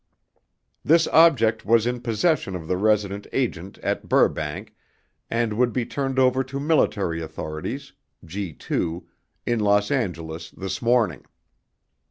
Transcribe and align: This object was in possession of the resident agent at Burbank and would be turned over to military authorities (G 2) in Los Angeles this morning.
This 0.83 1.07
object 1.09 1.63
was 1.63 1.85
in 1.85 2.01
possession 2.01 2.55
of 2.55 2.67
the 2.67 2.75
resident 2.75 3.27
agent 3.31 3.77
at 3.83 4.09
Burbank 4.09 4.73
and 5.29 5.53
would 5.59 5.71
be 5.71 5.85
turned 5.85 6.17
over 6.17 6.43
to 6.43 6.59
military 6.59 7.21
authorities 7.21 7.93
(G 8.25 8.51
2) 8.51 9.05
in 9.45 9.59
Los 9.59 9.91
Angeles 9.91 10.49
this 10.49 10.81
morning. 10.81 11.23